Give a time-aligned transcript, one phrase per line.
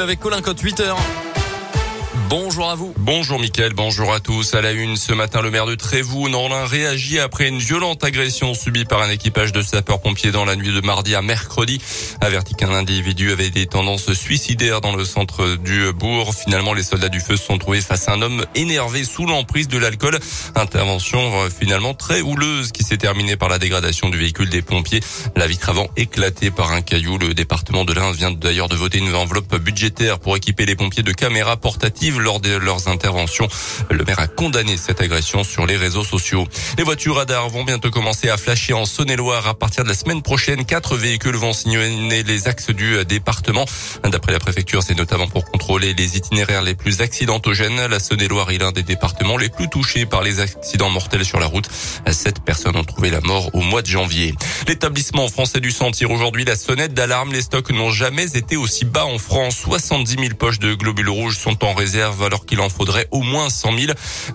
[0.00, 1.23] avec Colin Cote 8h.
[2.28, 2.94] Bonjour à vous.
[2.96, 4.54] Bonjour Mickaël, bonjour à tous.
[4.54, 8.54] À la une, ce matin, le maire de Trévoux, Norlin, réagit après une violente agression
[8.54, 11.82] subie par un équipage de sapeurs-pompiers dans la nuit de mardi à mercredi.
[12.22, 16.34] Averti qu'un individu avait des tendances suicidaires dans le centre du bourg.
[16.34, 19.68] Finalement, les soldats du feu se sont trouvés face à un homme énervé sous l'emprise
[19.68, 20.18] de l'alcool.
[20.54, 25.00] Intervention euh, finalement très houleuse qui s'est terminée par la dégradation du véhicule des pompiers.
[25.36, 27.18] La vitre avant éclatée par un caillou.
[27.18, 31.02] Le département de l'Ain vient d'ailleurs de voter une enveloppe budgétaire pour équiper les pompiers
[31.02, 33.48] de caméras portatives lors de leurs interventions.
[33.90, 36.46] Le maire a condamné cette agression sur les réseaux sociaux.
[36.78, 39.46] Les voitures radars vont bientôt commencer à flasher en Saône-et-Loire.
[39.46, 43.64] À partir de la semaine prochaine, quatre véhicules vont signer les axes du département.
[44.04, 47.86] D'après la préfecture, c'est notamment pour contrôler les itinéraires les plus accidentogènes.
[47.86, 51.46] La Saône-et-Loire est l'un des départements les plus touchés par les accidents mortels sur la
[51.46, 51.68] route.
[52.10, 54.34] Sept personnes ont trouvé la mort au mois de janvier.
[54.68, 57.32] L'établissement français du sang tire aujourd'hui la sonnette d'alarme.
[57.32, 59.56] Les stocks n'ont jamais été aussi bas en France.
[59.56, 63.48] 70 000 poches de globules rouges sont en réserve alors qu'il en faudrait au moins
[63.48, 63.92] 100 000.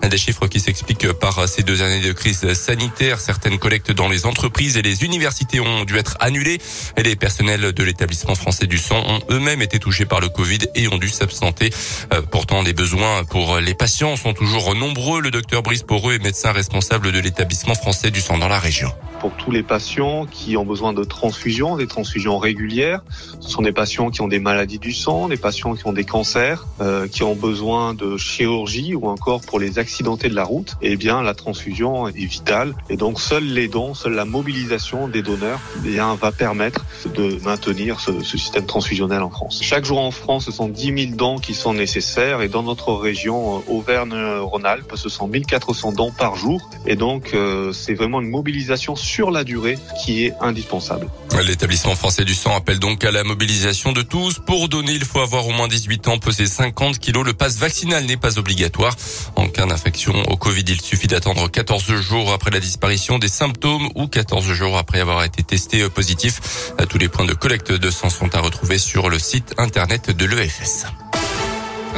[0.08, 3.20] Des chiffres qui s'expliquent par ces deux années de crise sanitaire.
[3.20, 6.58] Certaines collectes dans les entreprises et les universités ont dû être annulées.
[6.96, 10.58] Et les personnels de l'établissement français du sang ont eux-mêmes été touchés par le Covid
[10.74, 11.70] et ont dû s'absenter.
[12.12, 15.20] Euh, pourtant, les besoins pour les patients sont toujours nombreux.
[15.20, 18.92] Le docteur Brice Poreux est médecin responsable de l'établissement français du sang dans la région
[19.20, 23.02] pour tous les patients qui ont besoin de transfusions, des transfusions régulières.
[23.40, 26.04] Ce sont des patients qui ont des maladies du sang, des patients qui ont des
[26.04, 30.76] cancers, euh, qui ont besoin de chirurgie ou encore pour les accidentés de la route.
[30.80, 35.22] Eh bien, la transfusion est vitale et donc seuls les dons, seule la mobilisation des
[35.22, 39.60] donneurs, eh bien, va permettre de maintenir ce, système transfusionnel en France.
[39.62, 42.94] Chaque jour en France, ce sont 10 000 dons qui sont nécessaires et dans notre
[42.94, 48.30] région euh, Auvergne-Rhône-Alpes, ce sont 1400 dons par jour et donc euh, c'est vraiment une
[48.30, 51.08] mobilisation sur la durée qui est indispensable.
[51.46, 54.38] L'établissement français du sang appelle donc à la mobilisation de tous.
[54.38, 57.24] Pour donner, il faut avoir au moins 18 ans, peser 50 kilos.
[57.24, 58.96] Le vaccinal n'est pas obligatoire.
[59.36, 63.88] En cas d'infection au Covid, il suffit d'attendre 14 jours après la disparition des symptômes
[63.94, 66.72] ou 14 jours après avoir été testé positif.
[66.88, 70.26] Tous les points de collecte de sang sont à retrouver sur le site internet de
[70.26, 70.86] l'EFS.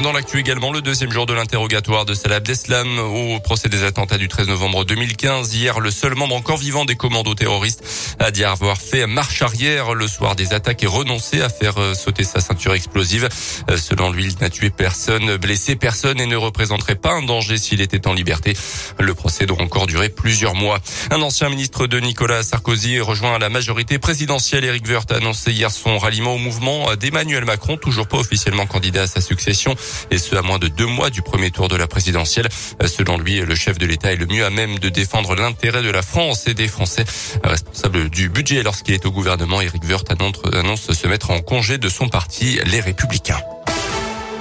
[0.01, 4.19] Dans l'actu également, le deuxième jour de l'interrogatoire de Salah Abdeslam au procès des attentats
[4.19, 5.55] du 13 novembre 2015.
[5.55, 9.95] Hier, le seul membre encore vivant des commandos terroristes a dit avoir fait marche arrière
[9.95, 13.29] le soir des attaques et renoncé à faire euh, sauter sa ceinture explosive.
[13.71, 17.59] Euh, selon lui, il n'a tué personne, blessé personne et ne représenterait pas un danger
[17.59, 18.55] s'il était en liberté.
[18.99, 20.81] Le procès doit encore durer plusieurs mois.
[21.11, 24.65] Un ancien ministre de Nicolas Sarkozy rejoint la majorité présidentielle.
[24.65, 29.03] Eric Woerth a annoncé hier son ralliement au mouvement d'Emmanuel Macron, toujours pas officiellement candidat
[29.03, 29.77] à sa succession
[30.11, 32.49] et ce à moins de deux mois du premier tour de la présidentielle.
[32.85, 35.91] Selon lui, le chef de l'État est le mieux à même de défendre l'intérêt de
[35.91, 37.05] la France et des Français.
[37.45, 41.89] Responsable du budget lorsqu'il est au gouvernement, Eric Woerth annonce se mettre en congé de
[41.89, 43.41] son parti, les Républicains.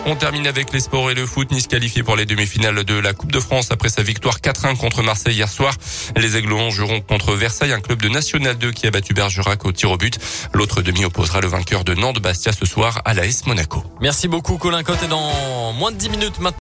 [0.08, 1.52] On termine avec les sports et le foot.
[1.52, 5.04] Nice qualifié pour les demi-finales de la Coupe de France après sa victoire 4-1 contre
[5.04, 5.76] Marseille hier soir.
[6.18, 9.72] Les Aiglons joueront contre Versailles, un club de National 2 qui a battu Bergerac au
[9.72, 10.18] tir au but.
[10.54, 13.84] L'autre demi opposera le vainqueur de Nantes Bastia ce soir à l'AS Monaco.
[14.02, 16.50] Merci beaucoup Colin Cotte et dans moins de 10 minutes maintenant.